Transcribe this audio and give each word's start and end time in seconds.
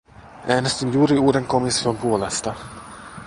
Äänestin 0.47 0.93
juuri 0.93 1.17
uuden 1.17 1.45
komission 1.45 1.97
puolesta. 1.97 2.53